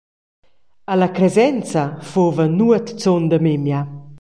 Alla 0.89 1.11
Cresenza 1.15 1.97
fuva 2.09 2.45
nuotzun 2.47 3.23
da 3.29 3.37
memia. 3.45 3.81